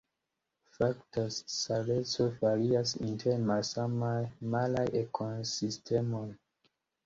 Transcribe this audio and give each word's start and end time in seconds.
Fakta 0.77 1.23
saleco 1.55 2.25
varias 2.45 2.95
inter 3.09 3.37
malsamaj 3.53 4.17
maraj 4.57 4.89
ekosistemoj. 5.07 6.27